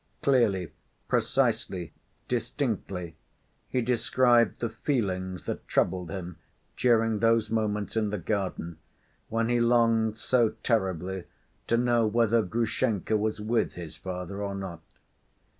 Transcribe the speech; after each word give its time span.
Clearly, 0.23 0.71
precisely, 1.07 1.93
distinctly, 2.27 3.17
he 3.69 3.83
described 3.83 4.59
the 4.59 4.69
feelings 4.71 5.43
that 5.43 5.67
troubled 5.67 6.09
him 6.09 6.37
during 6.75 7.19
those 7.19 7.51
moments 7.51 7.95
in 7.95 8.09
the 8.09 8.17
garden 8.17 8.79
when 9.29 9.47
he 9.47 9.59
longed 9.61 10.17
so 10.17 10.55
terribly 10.63 11.25
to 11.67 11.77
know 11.77 12.07
whether 12.07 12.41
Grushenka 12.41 13.15
was 13.15 13.39
with 13.39 13.75
his 13.75 13.95
father 13.95 14.41
or 14.41 14.55
not. 14.55 14.81